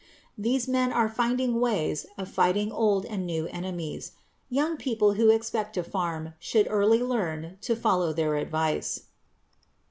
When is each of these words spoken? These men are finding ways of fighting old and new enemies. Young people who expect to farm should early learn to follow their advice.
These 0.35 0.67
men 0.67 0.91
are 0.91 1.07
finding 1.07 1.59
ways 1.59 2.07
of 2.17 2.27
fighting 2.27 2.71
old 2.71 3.05
and 3.05 3.23
new 3.23 3.45
enemies. 3.49 4.13
Young 4.49 4.75
people 4.75 5.13
who 5.13 5.29
expect 5.29 5.75
to 5.75 5.83
farm 5.83 6.33
should 6.39 6.65
early 6.71 7.03
learn 7.03 7.59
to 7.61 7.75
follow 7.75 8.11
their 8.11 8.35
advice. 8.37 9.01